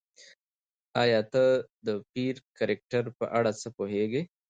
ایا 1.01 1.19
ته 1.31 1.43
د 1.85 1.87
پییر 2.11 2.35
د 2.43 2.45
کرکټر 2.57 3.03
په 3.19 3.25
اړه 3.37 3.51
څه 3.61 3.67
پوهېږې؟ 3.77 4.21